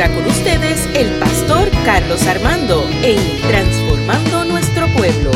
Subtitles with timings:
[0.00, 5.30] Ahora con ustedes el pastor Carlos Armando en Transformando Nuestro Pueblo.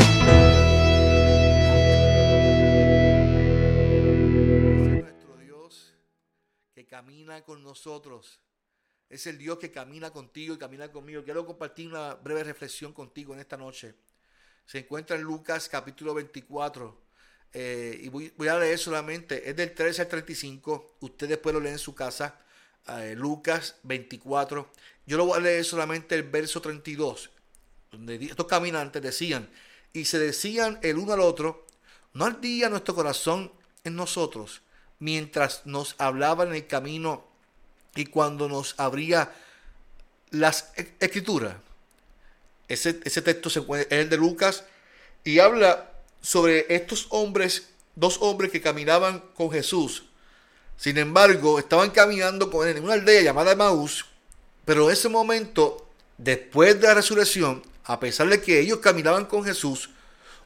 [4.89, 5.93] Nuestro Dios
[6.73, 8.39] que camina con nosotros.
[9.07, 11.23] Es el Dios que camina contigo y camina conmigo.
[11.23, 13.93] Quiero compartir una breve reflexión contigo en esta noche.
[14.65, 17.03] Se encuentra en Lucas capítulo 24.
[17.53, 20.97] eh, y voy, voy a leer solamente, es del 13 al 35.
[21.01, 22.41] Usted después lo lee en su casa.
[22.87, 24.71] Eh, Lucas 24.
[25.05, 27.29] Yo lo voy a leer solamente el verso 32.
[27.91, 29.49] Donde estos caminantes decían,
[29.93, 31.65] y se decían el uno al otro,
[32.13, 33.51] no ardía nuestro corazón
[33.83, 34.61] en nosotros
[34.99, 37.25] mientras nos hablaba en el camino
[37.95, 39.33] y cuando nos abría
[40.31, 41.55] las e- escrituras.
[42.67, 44.65] Ese, ese texto se es el de Lucas
[45.23, 50.05] y habla sobre estos hombres, dos hombres que caminaban con Jesús.
[50.77, 54.05] Sin embargo, estaban caminando con él en una aldea llamada Maús,
[54.65, 59.43] pero en ese momento, después de la resurrección, a pesar de que ellos caminaban con
[59.43, 59.89] Jesús,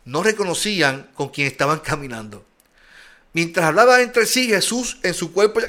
[0.05, 2.45] no reconocían con quién estaban caminando.
[3.33, 5.59] Mientras hablaban entre sí, Jesús en su cuerpo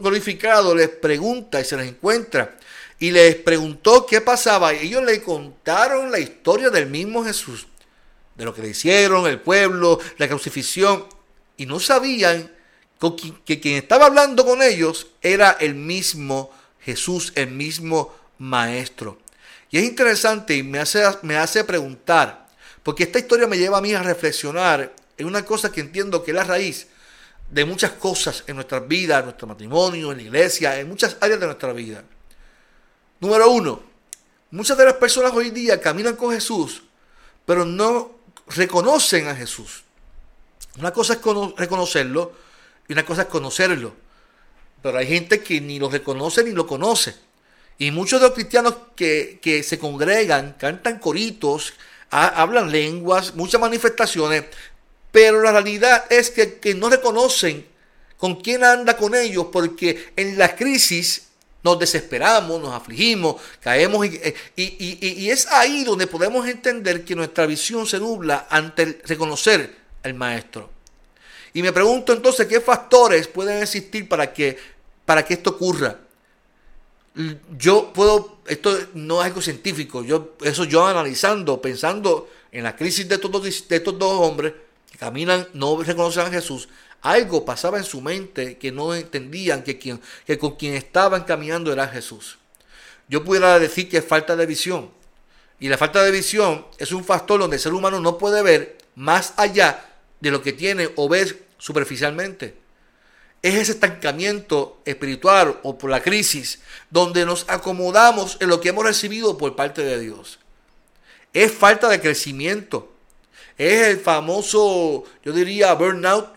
[0.00, 2.56] glorificado les pregunta y se les encuentra
[2.98, 4.74] y les preguntó qué pasaba.
[4.74, 7.66] Y ellos le contaron la historia del mismo Jesús,
[8.34, 11.06] de lo que le hicieron, el pueblo, la crucifixión,
[11.56, 12.52] y no sabían
[13.44, 19.18] que quien estaba hablando con ellos era el mismo Jesús, el mismo Maestro.
[19.70, 22.48] Y es interesante y me hace, me hace preguntar,
[22.82, 26.30] porque esta historia me lleva a mí a reflexionar en una cosa que entiendo que
[26.30, 26.86] es la raíz
[27.50, 31.40] de muchas cosas en nuestras vidas, en nuestro matrimonio, en la iglesia, en muchas áreas
[31.40, 32.04] de nuestra vida.
[33.20, 33.82] Número uno,
[34.50, 36.82] muchas de las personas hoy día caminan con Jesús,
[37.44, 38.12] pero no
[38.48, 39.82] reconocen a Jesús.
[40.78, 42.45] Una cosa es cono- reconocerlo
[42.88, 43.94] y una cosa es conocerlo.
[44.82, 47.14] Pero hay gente que ni lo reconoce ni lo conoce.
[47.78, 51.74] Y muchos de los cristianos que, que se congregan, cantan coritos,
[52.10, 54.44] ha- hablan lenguas, muchas manifestaciones,
[55.12, 57.66] pero la realidad es que, que no reconocen
[58.16, 61.28] con quién anda con ellos, porque en la crisis
[61.62, 64.20] nos desesperamos, nos afligimos, caemos y,
[64.56, 68.82] y- y- y- y es ahí donde podemos entender que nuestra visión se nubla ante
[68.84, 70.70] el reconocer al maestro.
[71.56, 74.58] Y me pregunto entonces qué factores pueden existir para que,
[75.06, 75.98] para que esto ocurra.
[77.56, 83.08] Yo puedo, esto no es algo científico, yo, eso yo analizando, pensando en la crisis
[83.08, 84.52] de estos dos, de estos dos hombres
[84.92, 86.68] que caminan, no reconocen a Jesús,
[87.00, 91.88] algo pasaba en su mente que no entendían que, que con quien estaban caminando era
[91.88, 92.36] Jesús.
[93.08, 94.90] Yo pudiera decir que es falta de visión.
[95.58, 98.76] Y la falta de visión es un factor donde el ser humano no puede ver
[98.94, 102.56] más allá de lo que tiene o ver superficialmente.
[103.42, 108.84] Es ese estancamiento espiritual o por la crisis donde nos acomodamos en lo que hemos
[108.84, 110.38] recibido por parte de Dios.
[111.32, 112.92] Es falta de crecimiento.
[113.58, 116.34] Es el famoso, yo diría, burnout,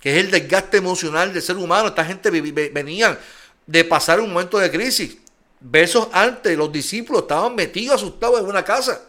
[0.00, 1.88] que es el desgaste emocional del ser humano.
[1.88, 3.18] Esta gente venían
[3.66, 5.18] de pasar un momento de crisis.
[5.60, 9.02] Versos antes, los discípulos estaban metidos, asustados en una casa.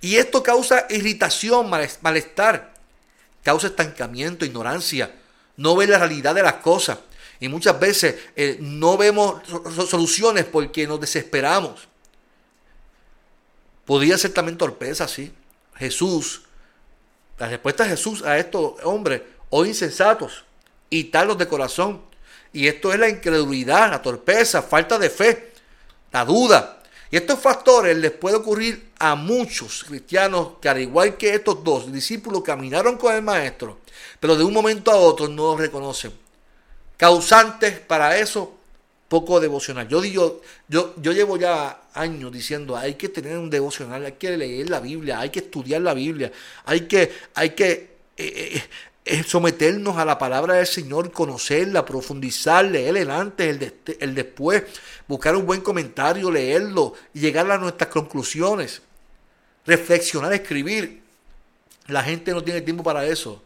[0.00, 2.73] Y esto causa irritación, males- malestar,
[3.44, 5.14] causa estancamiento, ignorancia.
[5.56, 6.98] No ve la realidad de las cosas.
[7.38, 11.86] Y muchas veces eh, no vemos so- so- soluciones porque nos desesperamos.
[13.84, 15.32] Podría ser también torpeza, sí.
[15.76, 16.42] Jesús,
[17.38, 20.44] la respuesta de Jesús a estos hombres, o insensatos
[20.90, 22.02] y talos de corazón.
[22.52, 25.52] Y esto es la incredulidad, la torpeza, falta de fe,
[26.12, 26.80] la duda.
[27.10, 31.92] Y estos factores les puede ocurrir a muchos cristianos que al igual que estos dos
[31.92, 33.80] discípulos caminaron con el maestro,
[34.18, 36.10] pero de un momento a otro no lo reconocen.
[36.96, 38.54] Causantes para eso,
[39.08, 39.86] poco devocional.
[39.88, 44.38] Yo digo, yo, yo llevo ya años diciendo, hay que tener un devocional, hay que
[44.38, 46.32] leer la Biblia, hay que estudiar la Biblia,
[46.64, 48.62] hay que, hay que eh,
[49.04, 54.62] eh, someternos a la palabra del Señor, conocerla, profundizar, leer el antes, el, el después,
[55.06, 58.80] buscar un buen comentario, leerlo y llegar a nuestras conclusiones,
[59.66, 61.02] reflexionar, escribir.
[61.88, 63.42] La gente no tiene tiempo para eso.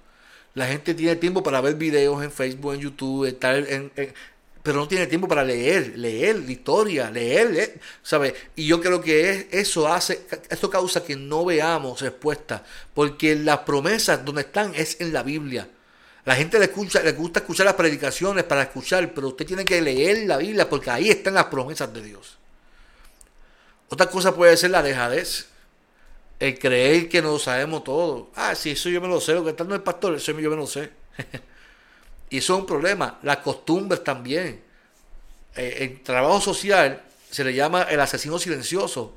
[0.55, 3.65] La gente tiene tiempo para ver videos en Facebook, en YouTube, estar
[4.63, 7.81] pero no tiene tiempo para leer, leer historia, leer, leer.
[8.57, 13.61] Y yo creo que es- eso hace, esto causa que no veamos respuesta, porque las
[13.61, 15.69] promesas donde están es en la Biblia.
[16.27, 19.81] La gente le, escucha, le gusta escuchar las predicaciones para escuchar, pero usted tiene que
[19.81, 22.37] leer la Biblia porque ahí están las promesas de Dios.
[23.89, 25.47] Otra cosa puede ser la dejadez.
[26.39, 28.31] El creer que no sabemos todo.
[28.35, 29.35] Ah, sí, eso yo me lo sé.
[29.35, 30.91] Lo que está no el pastor, eso yo me lo sé.
[32.31, 33.19] y eso es un problema.
[33.23, 34.63] Las costumbres también.
[35.57, 39.15] Eh, el trabajo social se le llama el asesino silencioso.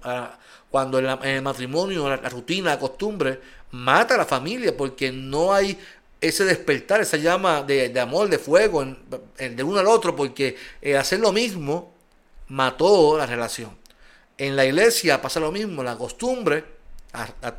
[0.70, 3.40] Cuando en, el matrimonio, la, rutina, la costumbre,
[3.72, 5.78] mata a la familia porque no hay
[6.20, 8.86] ese despertar, esa llama de, amor, de fuego,
[9.38, 11.94] de uno al otro, porque eh, hacer lo mismo
[12.48, 13.76] mató la relación.
[14.38, 16.64] En la iglesia pasa lo mismo, la costumbre,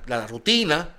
[0.06, 0.94] la, rutina,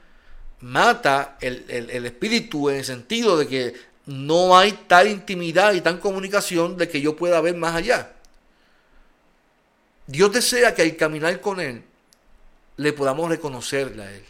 [0.61, 3.73] mata el, el, espíritu en el sentido de que
[4.05, 8.13] no hay tal intimidad y tan comunicación de que yo pueda ver más allá.
[10.07, 11.83] Dios desea que al caminar con Él
[12.77, 14.23] le podamos reconocerle a Él.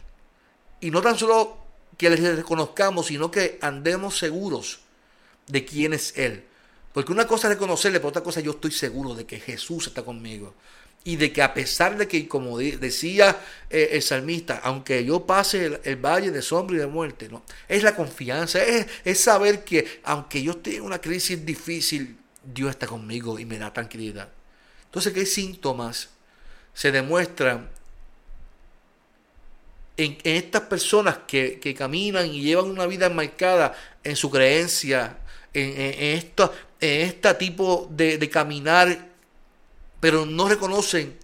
[0.82, 1.58] Y no tan solo
[1.98, 4.80] que le reconozcamos, sino que andemos seguros
[5.48, 6.44] de quién es Él.
[6.94, 10.04] Porque una cosa es reconocerle, pero otra cosa yo estoy seguro de que Jesús está
[10.04, 10.54] conmigo.
[11.06, 13.38] Y de que a pesar de que, como decía
[13.70, 17.44] eh, el salmista, aunque yo pase el, valle de sombra y de muerte, ¿no?
[17.68, 22.70] es la confianza, es, es saber que aunque yo esté en una crisis difícil, Dios
[22.70, 24.30] está conmigo y me da tranquilidad.
[24.86, 26.10] Entonces, ¿qué síntomas
[26.74, 27.70] se demuestran
[29.98, 35.18] en, estas personas que, caminan y llevan una vida enmarcada en su creencia,
[35.54, 36.32] en, en,
[36.82, 39.13] en este tipo de, caminar,
[40.04, 41.18] pero no reconocen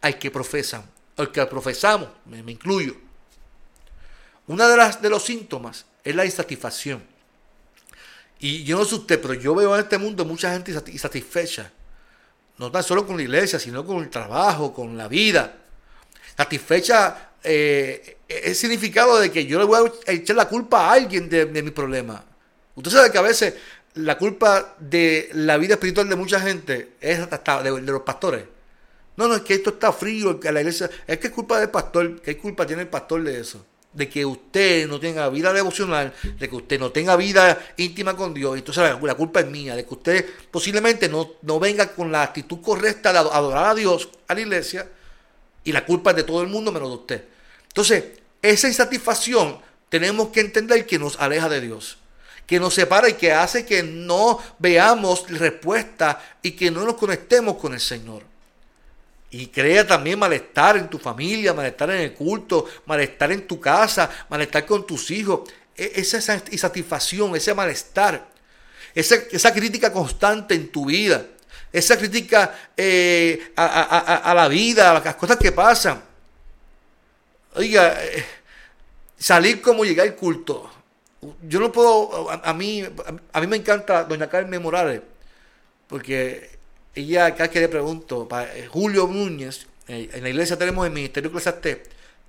[0.00, 0.82] al que profesan,
[1.18, 2.96] al que profesamos, me, incluyo.
[4.48, 7.00] Una de, las, de los síntomas es la insatisfacción.
[8.40, 11.70] Y yo no sé usted, pero yo veo en este mundo mucha gente insatisfecha
[12.58, 15.58] no tan solo con la iglesia, sino con el trabajo, con la vida.
[16.36, 21.28] Satisfecha eh, es significado de que yo le voy a echar la culpa a alguien
[21.28, 22.24] de, mi problema.
[22.74, 23.54] Usted sabe que a veces
[23.94, 28.44] la culpa de la vida espiritual de mucha gente es hasta de, los pastores.
[29.16, 31.68] No, no, es que esto está frío, que la iglesia, es que es culpa del
[31.68, 33.64] pastor, ¿qué culpa tiene el pastor de eso?
[33.92, 38.32] de que usted no tenga vida devocional, de que usted no tenga vida íntima con
[38.32, 42.22] Dios, entonces la, culpa es mía, de que usted posiblemente no, no venga con la
[42.22, 44.88] actitud correcta de adorar a Dios, a la iglesia,
[45.64, 47.24] y la culpa es de todo el mundo menos de usted.
[47.68, 48.04] Entonces,
[48.40, 51.98] esa insatisfacción tenemos que entender que nos aleja de Dios,
[52.52, 57.56] que nos separa y que hace que no veamos respuesta y que no nos conectemos
[57.56, 58.24] con el Señor.
[59.30, 64.10] Y crea también malestar en tu familia, malestar en el culto, malestar en tu casa,
[64.28, 65.48] malestar con tus hijos.
[65.74, 68.28] E, esa insatisfacción, ese malestar,
[68.94, 71.24] esa, crítica constante en tu vida,
[71.72, 76.02] esa crítica eh, a, la vida, a las cosas que pasan.
[77.54, 78.26] Oiga, eh,
[79.18, 80.81] salir como llegar al culto.
[81.42, 82.82] Yo no puedo, a, mí,
[83.32, 85.02] a mí me encanta doña Carmen Morales,
[85.86, 86.50] porque
[86.94, 90.92] ella acá que le pregunto, para eh, Julio Núñez, eh, en la iglesia tenemos el
[90.92, 91.78] Ministerio Eclesiastés,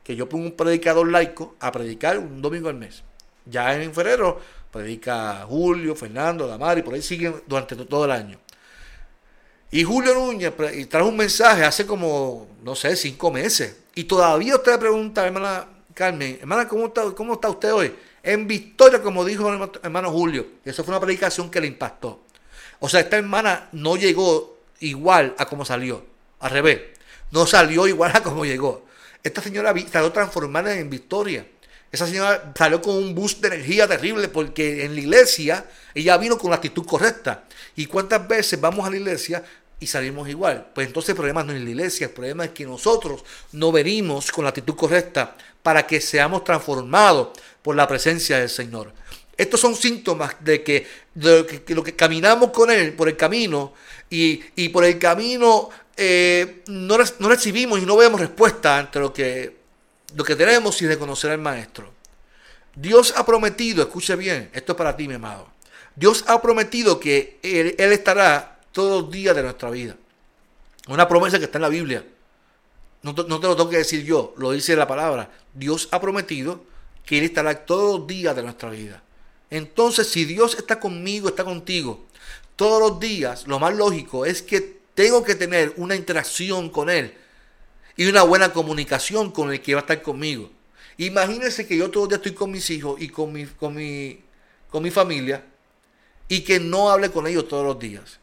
[0.03, 3.03] que yo pongo un predicador laico a predicar un domingo al mes.
[3.45, 4.39] Ya en febrero
[4.71, 8.37] predica Julio, Fernando, Damari, por ahí siguen durante todo el año.
[9.71, 10.53] Y Julio Núñez
[10.87, 13.75] trajo un mensaje hace como, no sé, cinco meses.
[13.95, 17.95] Y todavía usted le pregunta, hermana Carmen, hermana, ¿cómo está, cómo está usted hoy?
[18.23, 20.47] En victoria, como dijo el hermano Julio.
[20.63, 22.23] Eso fue una predicación que le impactó.
[22.79, 26.05] O sea, esta hermana no llegó igual a como salió.
[26.39, 26.81] Al revés.
[27.31, 28.85] No salió igual a como llegó.
[29.23, 31.45] Esta señora salió transformada en victoria.
[31.91, 36.37] Esa señora salió con un boost de energía terrible porque en la iglesia ella vino
[36.37, 37.43] con la actitud correcta.
[37.75, 39.43] ¿Y cuántas veces vamos a la iglesia
[39.83, 40.67] y salimos igual?
[40.73, 44.31] Pues entonces el problema no es la iglesia, el problema es que nosotros no venimos
[44.31, 47.29] con la actitud correcta para que seamos transformados
[47.61, 48.93] por la presencia del Señor.
[49.35, 53.73] Estos son síntomas de que, de lo que caminamos con Él por el camino
[54.09, 59.57] y, por el camino eh, no, no, recibimos y no vemos respuesta ante lo que,
[60.15, 61.91] lo que tenemos sin reconocer al Maestro.
[62.75, 65.49] Dios ha prometido, escuche bien, esto es para ti, mi amado.
[65.95, 69.95] Dios ha prometido que él estará todos los días de nuestra vida.
[70.89, 72.05] Una promesa que está en la Biblia.
[73.03, 75.29] No, te lo tengo que decir yo, lo dice la palabra.
[75.53, 76.63] Dios ha prometido
[77.05, 79.01] que Él estará todos los días de nuestra vida.
[79.49, 82.05] Entonces, si Dios está conmigo, está contigo,
[82.55, 87.13] todos los días, lo más lógico es que tengo que tener una interacción con Él
[87.95, 90.49] y una buena comunicación con el que va a estar conmigo.
[90.97, 94.21] Imagínense que yo todos los días estoy con mis hijos y con mi, con mi,
[94.69, 95.43] con mi familia
[96.27, 98.19] y que no hable con ellos todos los días.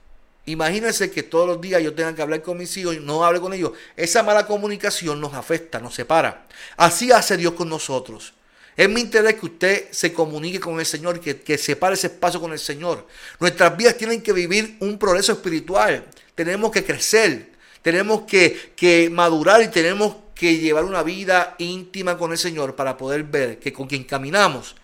[0.51, 3.41] Imagínense que todos los días yo tenga que hablar con mis hijos y no hable
[3.41, 3.73] con ellos.
[3.97, 6.47] Esa mala comunicación nos afecta, nos separa.
[6.77, 8.35] Así hace Dios con nosotros.
[8.77, 12.41] Es mi interés que usted se comunique con el Señor, que, que separe ese espacio
[12.41, 13.07] con el Señor.
[13.39, 16.07] Nuestras vidas tienen que vivir un progreso espiritual.
[16.35, 17.51] Tenemos que crecer,
[17.83, 22.97] tenemos que, que madurar y tenemos que llevar una vida íntima con el Señor para
[22.97, 24.75] poder ver que con quien caminamos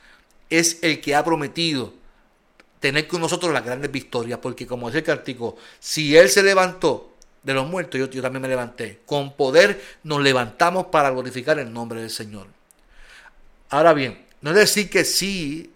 [0.50, 1.94] es el que ha prometido
[2.80, 4.38] tener con nosotros las grandes victorias.
[4.40, 8.48] Porque como dice el cántico, si Él se levantó de los muertos, yo, también me
[8.48, 9.00] levanté.
[9.06, 12.48] Con poder nos levantamos para glorificar el nombre del Señor.
[13.70, 15.72] Ahora bien, no es decir que sí,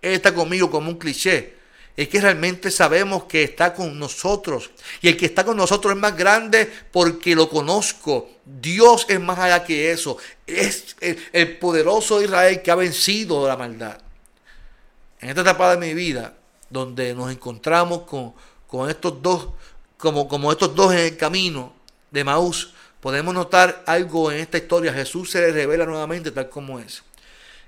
[0.00, 1.62] está conmigo como un cliché.
[1.96, 4.70] Es que realmente sabemos que está con nosotros.
[5.02, 8.30] Y el que está con nosotros es más grande porque lo conozco.
[8.44, 10.16] Dios es más allá que eso.
[10.46, 13.98] Es el, poderoso Israel que ha vencido la maldad.
[15.22, 16.34] En esta etapa de mi vida,
[16.68, 19.50] donde nos encontramos con, estos dos,
[19.96, 21.72] como, estos dos en el camino
[22.10, 24.92] de Maús, podemos notar algo en esta historia.
[24.92, 27.04] Jesús se le revela nuevamente tal como es.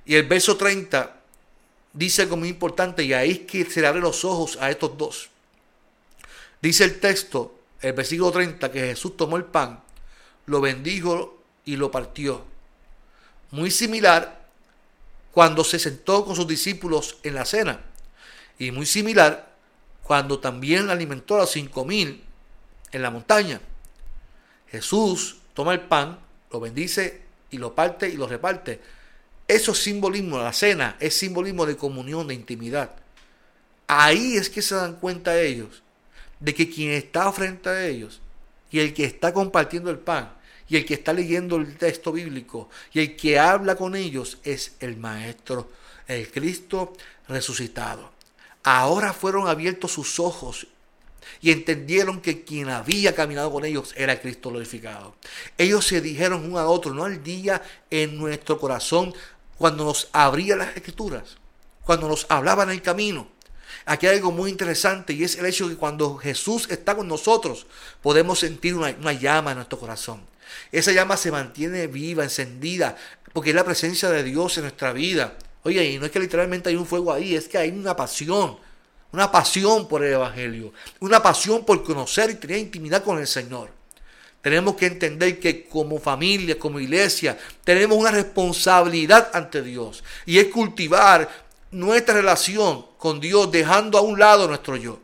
[0.04, 1.14] Y el verso 30
[1.92, 4.98] dice algo muy importante y ahí es que se le abre los ojos a estos
[4.98, 5.30] dos.
[6.60, 9.80] Dice el texto, el versículo 30, que Jesús tomó el pan,
[10.46, 12.44] lo bendijo y lo partió.
[13.52, 14.43] Muy similar
[15.34, 17.80] cuando se sentó con sus discípulos en la cena.
[18.56, 19.52] Y muy similar
[20.04, 22.22] cuando también alimentó a los cinco mil
[22.92, 23.60] en la montaña.
[24.68, 26.20] Jesús toma el pan,
[26.52, 28.80] lo bendice y lo parte y lo reparte.
[29.48, 32.92] Eso es simbolismo, la cena es simbolismo de comunión, de intimidad.
[33.88, 35.82] Ahí es que se dan cuenta ellos
[36.38, 38.20] de que quien está frente a ellos
[38.70, 40.32] y el que está compartiendo el pan
[40.68, 44.74] y el que está leyendo el texto bíblico y el que habla con ellos es
[44.80, 45.70] el Maestro,
[46.06, 46.92] el Cristo
[47.28, 48.12] resucitado.
[48.62, 50.66] Ahora fueron abiertos sus ojos
[51.40, 55.14] y entendieron que quien había caminado con ellos era Cristo glorificado.
[55.58, 59.14] Ellos se dijeron uno a otro, no al día en nuestro corazón
[59.58, 61.36] cuando nos abría las escrituras,
[61.84, 63.28] cuando nos hablaba en el camino.
[63.86, 67.06] Aquí hay algo muy interesante y es el hecho de que cuando Jesús está con
[67.06, 67.66] nosotros
[68.02, 70.33] podemos sentir una llama en nuestro corazón.
[70.72, 72.96] Esa llama se mantiene viva, encendida,
[73.32, 75.36] porque es la presencia de Dios en nuestra vida.
[75.62, 78.58] Oye, y no es que literalmente hay un fuego ahí, es que hay una pasión,
[79.12, 83.70] una pasión por el Evangelio, una pasión por conocer y tener intimidad con el Señor.
[84.42, 90.48] Tenemos que entender que como familia, como iglesia, tenemos una responsabilidad ante Dios y es
[90.48, 91.26] cultivar
[91.70, 95.00] nuestra relación con Dios dejando a un lado nuestro yo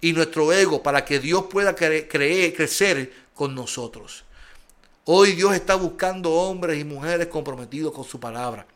[0.00, 4.24] y nuestro ego para que Dios pueda creer, crecer con nosotros.
[5.08, 8.66] Hoy Dios está buscando hombres y mujeres comprometidos con su palabra,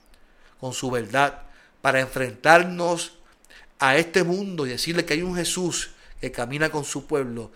[0.61, 1.43] con su verdad,
[1.83, 3.15] para enfrentarnos
[3.81, 7.51] a este mundo y decirle que hay un Jesús que camina con su pueblo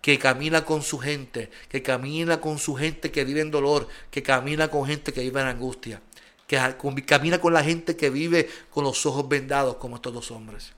[0.00, 4.22] que camina con su gente, que camina con su gente que vive en dolor, que
[4.22, 6.02] camina con gente que vive en angustia,
[6.46, 6.60] que
[7.06, 10.72] camina con la gente que vive con los ojos vendados como estos dos hombres.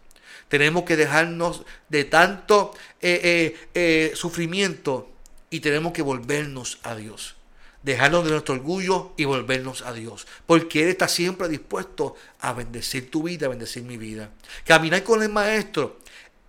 [0.49, 5.16] Tenemos que dejarnos de tanto eh, eh, eh, sufrimiento
[5.51, 7.37] y tenemos que volvernos a Dios.
[7.83, 10.27] Dejarnos de nuestro orgullo y volvernos a Dios.
[10.47, 14.31] Porque Él está siempre dispuesto a bendecir tu vida, a bendecir mi vida.
[14.65, 15.99] Caminar con el Maestro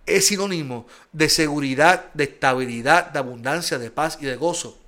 [0.04, 4.78] es sinónimo de seguridad, de estabilidad, de abundancia, de paz y de gozo.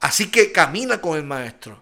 [0.00, 1.80] Así que camina con el Maestro.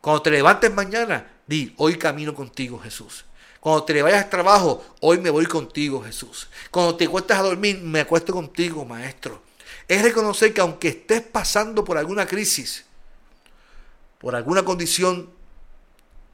[0.00, 3.24] Cuando te levantes mañana, di, hoy camino contigo Jesús.
[3.60, 6.48] Cuando te vayas al trabajo, hoy me voy contigo Jesús.
[6.70, 9.45] Cuando te acuestas a dormir, me acuesto contigo Maestro.
[9.88, 12.84] Es reconocer que aunque estés pasando por alguna crisis,
[14.18, 15.30] por alguna condición,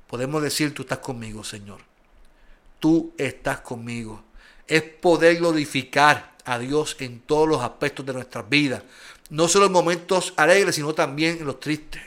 [0.07, 1.81] podemos decir, tú estás conmigo, Señor.
[2.81, 4.25] Tú estás conmigo
[4.73, 8.83] es poder glorificar a Dios en todos los aspectos de nuestras vidas.
[9.29, 12.01] No solo en momentos alegres, sino también en los tristes.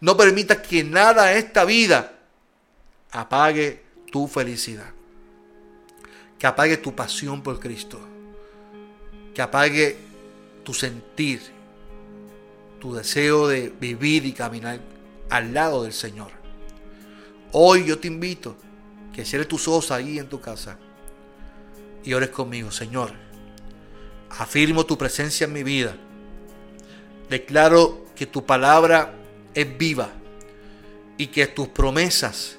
[0.00, 2.18] No permitas que nada en esta vida
[3.10, 4.90] apague tu felicidad.
[6.38, 7.98] Que apague tu pasión por Cristo.
[9.34, 9.96] Que apague
[10.70, 11.40] tu sentir,
[12.78, 14.78] tu deseo de vivir y caminar
[15.28, 16.30] al lado del Señor.
[17.50, 18.54] Hoy yo te invito
[19.12, 20.78] que cierres tus ojos ahí en tu casa
[22.04, 23.10] y ores conmigo, Señor.
[24.30, 25.96] Afirmo tu presencia en mi vida.
[27.28, 29.12] Declaro que tu palabra
[29.52, 30.10] es viva
[31.18, 32.58] y que tus promesas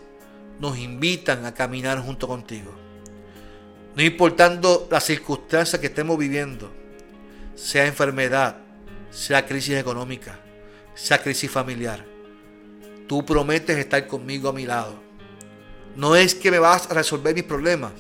[0.60, 2.74] nos invitan a caminar junto contigo.
[3.96, 6.81] No importando la circunstancia que estemos viviendo,
[7.62, 8.56] sea enfermedad,
[9.12, 10.40] sea crisis económica,
[10.96, 12.04] sea crisis familiar,
[13.08, 14.96] tú prometes estar conmigo a mi lado.
[15.96, 17.92] No es que me vas a resolver mis problemas,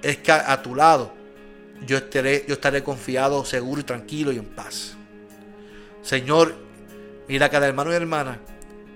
[0.00, 1.12] es que a, tu lado
[1.86, 4.94] yo estaré, yo estaré confiado, seguro y tranquilo y en paz.
[6.02, 6.54] Señor,
[7.28, 8.40] mira a cada hermano y hermana,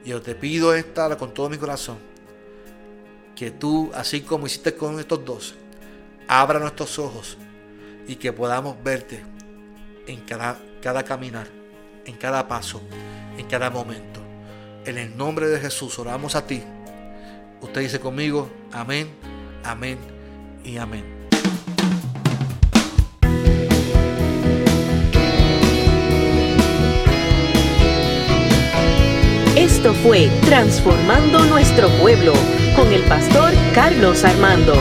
[0.06, 1.98] y yo te pido esta con todo mi corazón,
[3.36, 5.54] que tú, así como hiciste con estos dos,
[6.26, 7.36] abra nuestros ojos
[8.06, 9.37] y que podamos verte
[10.08, 11.46] en cada, cada caminar,
[12.04, 12.82] en cada paso,
[13.36, 14.20] en cada momento.
[14.84, 16.62] En el nombre de Jesús oramos a ti.
[17.60, 19.08] Usted dice conmigo, amén,
[19.62, 19.98] amén
[20.64, 21.18] y amén.
[29.56, 32.32] Esto fue Transformando Nuestro Pueblo
[32.74, 34.74] con el pastor Carlos Armando.